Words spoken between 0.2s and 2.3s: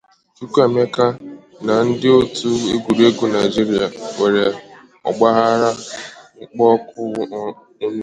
Chukwuemeka na ndị